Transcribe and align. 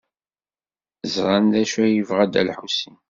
Ẓran 1.13 1.45
d 1.53 1.55
acu 1.61 1.79
ay 1.83 1.93
yebɣa 1.95 2.23
Dda 2.27 2.41
Lḥusin. 2.49 2.95